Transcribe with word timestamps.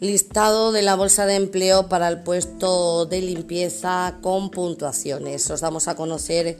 Listado 0.00 0.70
de 0.70 0.82
la 0.82 0.94
bolsa 0.94 1.26
de 1.26 1.34
empleo 1.34 1.88
para 1.88 2.06
el 2.06 2.20
puesto 2.20 3.04
de 3.06 3.20
limpieza 3.20 4.18
con 4.20 4.48
puntuaciones. 4.48 5.50
Os 5.50 5.60
damos 5.60 5.88
a 5.88 5.96
conocer 5.96 6.56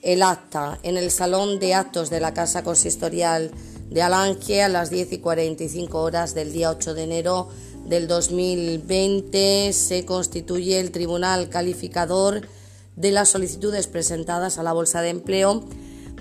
el 0.00 0.22
acta 0.22 0.78
en 0.82 0.96
el 0.96 1.10
salón 1.10 1.58
de 1.58 1.74
actos 1.74 2.08
de 2.08 2.18
la 2.18 2.32
Casa 2.32 2.64
Consistorial 2.64 3.50
de 3.90 4.00
Alange 4.00 4.62
a 4.62 4.70
las 4.70 4.88
10 4.88 5.12
y 5.12 5.18
45 5.18 6.00
horas 6.00 6.34
del 6.34 6.50
día 6.50 6.70
8 6.70 6.94
de 6.94 7.02
enero 7.02 7.50
del 7.84 8.08
2020. 8.08 9.70
Se 9.74 10.06
constituye 10.06 10.80
el 10.80 10.90
Tribunal 10.90 11.50
Calificador 11.50 12.40
de 12.96 13.10
las 13.10 13.28
solicitudes 13.28 13.86
presentadas 13.86 14.56
a 14.56 14.62
la 14.62 14.72
bolsa 14.72 15.02
de 15.02 15.10
empleo 15.10 15.62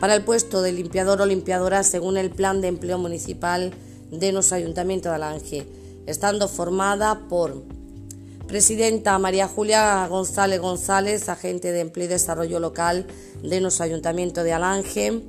para 0.02 0.15
el 0.15 0.25
puesto 0.25 0.61
de 0.61 0.73
limpiador 0.73 1.21
o 1.21 1.25
limpiadora 1.25 1.84
según 1.84 2.18
el 2.18 2.29
plan 2.29 2.59
de 2.59 2.68
empleo 2.68 2.97
municipal 2.97 3.73
de 4.11 4.33
nuestro 4.33 4.57
Ayuntamiento 4.57 5.07
de 5.07 5.15
Alange 5.15 5.76
estando 6.07 6.47
formada 6.47 7.28
por 7.29 7.64
Presidenta 8.47 9.20
María 9.20 9.47
Julia 9.47 10.07
González 10.07 10.61
González, 10.61 11.28
agente 11.28 11.74
de 11.74 11.82
empleo 11.82 12.06
y 12.06 12.07
desarrollo 12.07 12.61
local 12.61 13.06
de 13.43 13.60
nuestro 13.60 13.83
Ayuntamiento 13.83 14.42
de 14.42 14.54
Alange. 14.54 15.21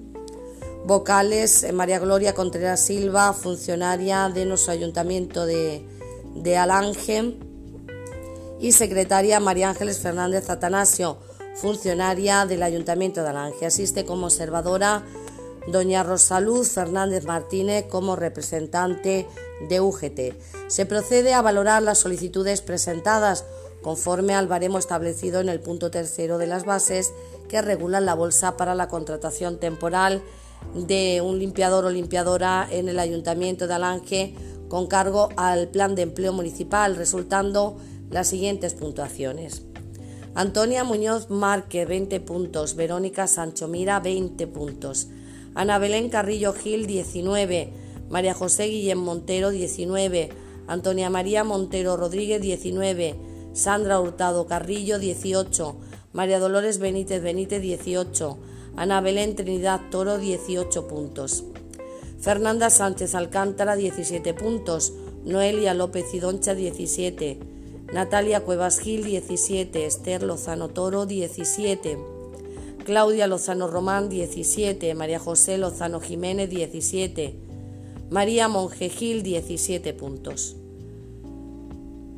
Vocales 0.84 1.66
María 1.74 1.98
Gloria 1.98 2.34
Contreras 2.34 2.78
Silva, 2.80 3.32
funcionaria 3.32 4.28
de 4.28 4.46
nuestro 4.46 4.72
Ayuntamiento 4.72 5.46
de, 5.46 5.84
de 6.36 6.56
Alange. 6.56 7.36
Y 8.60 8.70
secretaria 8.70 9.40
María 9.40 9.70
Ángeles 9.70 9.98
Fernández 9.98 10.48
Atanasio, 10.48 11.18
funcionaria 11.56 12.46
del 12.46 12.62
Ayuntamiento 12.62 13.24
de 13.24 13.30
Alange. 13.30 13.66
Asiste 13.66 14.04
como 14.04 14.26
observadora 14.26 15.04
doña 15.70 16.02
Rosaluz 16.02 16.70
Fernández 16.70 17.24
Martínez 17.24 17.86
como 17.88 18.16
representante 18.16 19.26
de 19.68 19.80
UGT. 19.80 20.34
Se 20.68 20.86
procede 20.86 21.34
a 21.34 21.42
valorar 21.42 21.82
las 21.82 21.98
solicitudes 21.98 22.60
presentadas 22.62 23.44
conforme 23.82 24.34
al 24.34 24.48
baremo 24.48 24.78
establecido 24.78 25.40
en 25.40 25.48
el 25.48 25.60
punto 25.60 25.90
tercero 25.90 26.38
de 26.38 26.46
las 26.46 26.64
bases 26.64 27.12
que 27.48 27.62
regulan 27.62 28.06
la 28.06 28.14
bolsa 28.14 28.56
para 28.56 28.74
la 28.74 28.88
contratación 28.88 29.58
temporal 29.58 30.22
de 30.74 31.20
un 31.24 31.38
limpiador 31.38 31.84
o 31.84 31.90
limpiadora 31.90 32.66
en 32.70 32.88
el 32.88 32.98
Ayuntamiento 32.98 33.66
de 33.66 33.74
Alange 33.74 34.34
con 34.68 34.86
cargo 34.86 35.30
al 35.36 35.68
plan 35.68 35.94
de 35.94 36.02
empleo 36.02 36.32
municipal, 36.32 36.96
resultando 36.96 37.76
las 38.10 38.28
siguientes 38.28 38.74
puntuaciones. 38.74 39.62
Antonia 40.34 40.84
Muñoz 40.84 41.30
Márquez, 41.30 41.88
20 41.88 42.20
puntos. 42.20 42.76
Verónica 42.76 43.26
Sancho 43.26 43.66
Mira, 43.66 43.98
20 44.00 44.46
puntos. 44.46 45.08
Ana 45.58 45.80
Belén 45.80 46.08
Carrillo 46.08 46.52
Gil 46.52 46.86
19, 46.86 47.72
María 48.08 48.32
José 48.32 48.66
Guillén 48.66 48.98
Montero 48.98 49.50
19, 49.50 50.28
Antonia 50.68 51.10
María 51.10 51.42
Montero 51.42 51.96
Rodríguez 51.96 52.40
19, 52.40 53.16
Sandra 53.54 53.98
Hurtado 53.98 54.46
Carrillo 54.46 55.00
18, 55.00 55.76
María 56.12 56.38
Dolores 56.38 56.78
Benítez 56.78 57.20
Benítez 57.24 57.60
18, 57.60 58.38
Ana 58.76 59.00
Belén 59.00 59.34
Trinidad 59.34 59.80
Toro 59.90 60.18
18 60.18 60.86
puntos. 60.86 61.42
Fernanda 62.20 62.70
Sánchez 62.70 63.16
Alcántara 63.16 63.74
17 63.74 64.34
puntos, 64.34 64.92
Noelia 65.24 65.74
López 65.74 66.14
Idoncha 66.14 66.54
17, 66.54 67.36
Natalia 67.92 68.44
Cuevas 68.44 68.78
Gil 68.78 69.02
17, 69.02 69.86
Esther 69.86 70.22
Lozano 70.22 70.68
Toro 70.68 71.04
17. 71.04 72.17
Claudia 72.88 73.26
Lozano 73.26 73.68
Román 73.68 74.08
17, 74.08 74.94
María 74.94 75.18
José 75.18 75.58
Lozano 75.58 76.00
Jiménez 76.00 76.48
17, 76.48 77.34
María 78.08 78.48
Monje 78.48 78.88
Gil 78.88 79.22
17 79.22 79.92
puntos. 79.92 80.56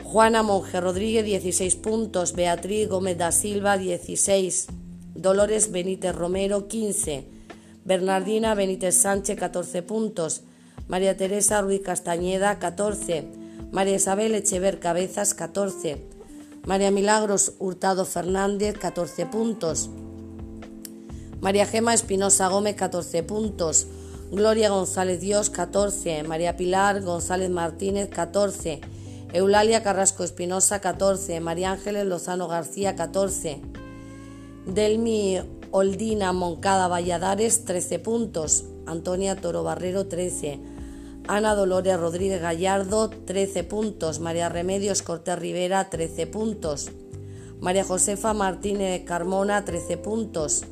Juana 0.04 0.44
Monje 0.44 0.80
Rodríguez 0.80 1.24
16 1.24 1.74
puntos, 1.74 2.34
Beatriz 2.34 2.88
Gómez 2.88 3.18
da 3.18 3.32
Silva 3.32 3.78
16, 3.78 4.68
Dolores 5.16 5.72
Benítez 5.72 6.14
Romero 6.14 6.68
15, 6.68 7.26
Bernardina 7.84 8.54
Benítez 8.54 8.94
Sánchez 8.94 9.36
14 9.40 9.82
puntos, 9.82 10.42
María 10.86 11.16
Teresa 11.16 11.62
Ruiz 11.62 11.80
Castañeda 11.80 12.60
14, 12.60 13.26
María 13.72 13.96
Isabel 13.96 14.36
Echever 14.36 14.78
Cabezas 14.78 15.34
14, 15.34 16.06
María 16.64 16.92
Milagros 16.92 17.54
Hurtado 17.58 18.04
Fernández 18.04 18.78
14 18.78 19.26
puntos, 19.26 19.90
María 21.40 21.64
Gema 21.64 21.94
Espinosa 21.94 22.48
Gómez 22.48 22.76
14 22.76 23.22
puntos, 23.22 23.86
Gloria 24.30 24.68
González 24.68 25.20
Dios 25.20 25.48
14, 25.48 26.22
María 26.22 26.58
Pilar 26.58 27.00
González 27.00 27.48
Martínez 27.48 28.10
14, 28.10 28.82
Eulalia 29.32 29.82
Carrasco 29.82 30.22
Espinosa 30.22 30.82
14, 30.82 31.40
María 31.40 31.72
Ángeles 31.72 32.04
Lozano 32.04 32.46
García 32.46 32.94
14, 32.94 33.62
Delmi 34.66 35.38
Oldina 35.70 36.34
Moncada 36.34 36.88
Valladares 36.88 37.64
13 37.64 37.98
puntos, 38.00 38.64
Antonia 38.84 39.34
Toro 39.34 39.62
Barrero 39.62 40.08
13, 40.08 40.60
Ana 41.26 41.54
Dolores 41.54 41.98
Rodríguez 41.98 42.42
Gallardo 42.42 43.08
13 43.08 43.64
puntos, 43.64 44.20
María 44.20 44.50
Remedios 44.50 45.00
Cortés 45.00 45.38
Rivera 45.38 45.88
13 45.88 46.26
puntos, 46.26 46.90
María 47.60 47.84
Josefa 47.84 48.34
Martínez 48.34 49.04
Carmona 49.06 49.64
13 49.64 49.96
puntos, 49.96 50.66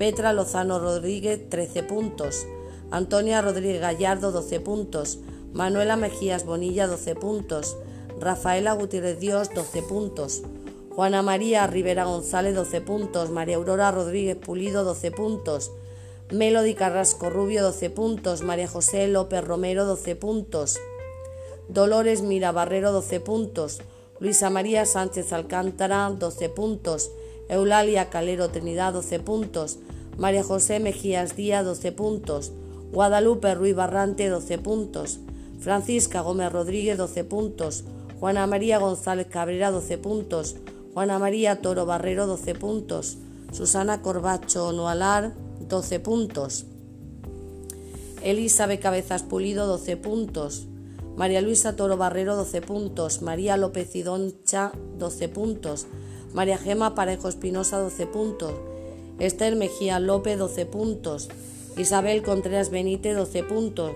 Petra 0.00 0.32
Lozano 0.32 0.78
Rodríguez 0.78 1.50
13 1.50 1.82
puntos, 1.82 2.46
Antonia 2.90 3.42
Rodríguez 3.42 3.82
Gallardo 3.82 4.32
12 4.32 4.58
puntos, 4.60 5.18
Manuela 5.52 5.96
Mejías 5.96 6.46
Bonilla 6.46 6.86
12 6.86 7.16
puntos, 7.16 7.76
Rafaela 8.18 8.72
Gutiérrez 8.72 9.20
Dios 9.20 9.50
12 9.54 9.82
puntos, 9.82 10.42
Juana 10.88 11.20
María 11.20 11.66
Rivera 11.66 12.04
González 12.04 12.54
12 12.54 12.80
puntos, 12.80 13.28
María 13.28 13.56
Aurora 13.56 13.90
Rodríguez 13.90 14.38
Pulido 14.38 14.84
12 14.84 15.10
puntos, 15.10 15.70
Melody 16.30 16.72
Carrasco 16.72 17.28
Rubio 17.28 17.62
12 17.62 17.90
puntos, 17.90 18.40
María 18.40 18.68
José 18.68 19.06
López 19.06 19.44
Romero 19.44 19.84
12 19.84 20.16
puntos, 20.16 20.78
Dolores 21.68 22.22
Mira 22.22 22.52
Barrero 22.52 22.90
12 22.90 23.20
puntos, 23.20 23.82
Luisa 24.18 24.48
María 24.48 24.86
Sánchez 24.86 25.34
Alcántara 25.34 26.08
12 26.08 26.48
puntos, 26.48 27.10
Eulalia 27.50 28.10
Calero 28.10 28.48
Trinidad 28.50 28.92
12 28.92 29.18
puntos, 29.18 29.78
María 30.16 30.44
José 30.44 30.78
Mejías 30.78 31.34
Díaz 31.34 31.64
12 31.64 31.90
puntos, 31.90 32.52
Guadalupe 32.92 33.54
Ruiz 33.56 33.74
Barrante 33.74 34.28
12 34.28 34.58
puntos, 34.58 35.18
Francisca 35.58 36.20
Gómez 36.20 36.52
Rodríguez 36.52 36.96
12 36.96 37.24
puntos, 37.24 37.82
Juana 38.20 38.46
María 38.46 38.78
González 38.78 39.26
Cabrera 39.26 39.72
12 39.72 39.98
puntos, 39.98 40.56
Juana 40.94 41.18
María 41.18 41.60
Toro 41.60 41.86
Barrero 41.86 42.28
12 42.28 42.54
puntos, 42.54 43.18
Susana 43.52 44.00
Corbacho 44.00 44.70
Noalar 44.70 45.32
12 45.68 45.98
puntos, 45.98 46.66
Elizabeth 48.22 48.80
Cabezas 48.80 49.24
Pulido 49.24 49.66
12 49.66 49.96
puntos, 49.96 50.66
María 51.16 51.40
Luisa 51.40 51.74
Toro 51.74 51.96
Barrero 51.96 52.36
12 52.36 52.62
puntos, 52.62 53.22
María 53.22 53.56
López 53.56 53.96
Idoncha 53.96 54.70
12 54.98 55.28
puntos, 55.28 55.88
María 56.32 56.58
Gema 56.58 56.94
Parejo 56.94 57.28
Espinosa 57.28 57.78
12 57.78 58.06
puntos, 58.06 58.54
Esther 59.18 59.56
Mejía 59.56 59.98
López 59.98 60.38
12 60.38 60.66
puntos, 60.66 61.28
Isabel 61.76 62.22
Contreras 62.22 62.70
Benítez 62.70 63.16
12 63.16 63.42
puntos, 63.44 63.92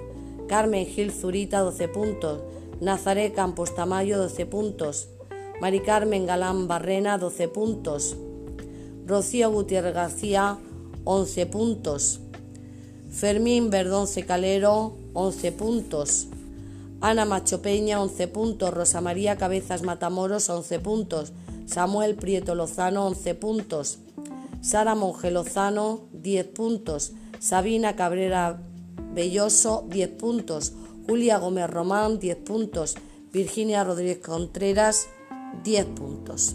Carmen 0.48 0.86
Gil 0.86 1.12
Zurita 1.12 1.60
12 1.60 1.88
puntos, 1.88 2.40
Nazaré 2.80 3.32
Campos 3.32 3.74
Tamayo 3.74 4.18
12 4.18 4.46
puntos, 4.46 5.08
Mari 5.60 5.80
Carmen 5.80 6.26
Galán 6.26 6.66
Barrena 6.66 7.18
12 7.18 7.48
puntos, 7.48 8.16
Rocío 9.06 9.50
Gutiérrez 9.50 9.94
García 9.94 10.58
11 11.04 11.46
puntos, 11.46 12.20
Fermín 13.10 13.70
Verdonce 13.70 14.24
Calero 14.26 14.96
11 15.12 15.52
puntos, 15.52 16.26
Ana 17.00 17.24
Macho 17.26 17.62
Peña 17.62 18.02
11 18.02 18.28
puntos, 18.28 18.74
Rosa 18.74 19.00
María 19.00 19.36
Cabezas 19.36 19.82
Matamoros 19.82 20.50
11 20.50 20.80
puntos, 20.80 21.32
Samuel 21.74 22.14
Prieto 22.14 22.54
Lozano 22.54 23.04
11 23.08 23.34
puntos, 23.34 23.98
Sara 24.60 24.94
Monge 24.94 25.32
Lozano 25.32 26.02
10 26.12 26.46
puntos, 26.52 27.14
Sabina 27.40 27.96
Cabrera 27.96 28.60
Belloso 29.12 29.84
10 29.88 30.10
puntos, 30.10 30.72
Julia 31.08 31.38
Gómez 31.38 31.68
Román 31.68 32.20
10 32.20 32.36
puntos, 32.44 32.94
Virginia 33.32 33.82
Rodríguez 33.82 34.18
Contreras 34.18 35.08
10 35.64 35.86
puntos. 35.86 36.54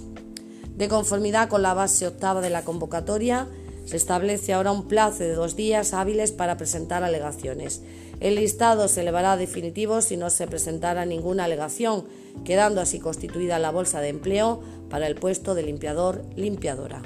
De 0.77 0.87
conformidad 0.87 1.49
con 1.49 1.63
la 1.63 1.73
base 1.73 2.07
octava 2.07 2.39
de 2.39 2.51
la 2.51 2.63
convocatoria, 2.63 3.49
se 3.83 3.97
establece 3.97 4.53
ahora 4.53 4.71
un 4.71 4.87
plazo 4.87 5.23
de 5.23 5.33
dos 5.33 5.57
días 5.57 5.93
hábiles 5.93 6.31
para 6.31 6.55
presentar 6.55 7.03
alegaciones. 7.03 7.81
El 8.21 8.35
listado 8.35 8.87
se 8.87 9.01
elevará 9.01 9.35
definitivo 9.35 10.01
si 10.01 10.15
no 10.15 10.29
se 10.29 10.47
presentara 10.47 11.03
ninguna 11.05 11.43
alegación, 11.43 12.05
quedando 12.43 12.81
así 12.81 12.99
constituida 12.99 13.59
la 13.59 13.71
bolsa 13.71 14.01
de 14.01 14.09
empleo 14.09 14.61
para 14.89 15.07
el 15.07 15.15
puesto 15.15 15.55
de 15.55 15.63
limpiador-limpiadora. 15.63 17.01